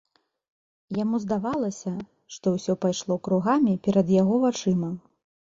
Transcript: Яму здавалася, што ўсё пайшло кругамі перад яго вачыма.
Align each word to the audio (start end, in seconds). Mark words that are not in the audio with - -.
Яму 0.99 1.19
здавалася, 1.25 1.93
што 2.37 2.53
ўсё 2.55 2.73
пайшло 2.87 3.19
кругамі 3.29 3.77
перад 3.89 4.07
яго 4.21 4.35
вачыма. 4.49 4.91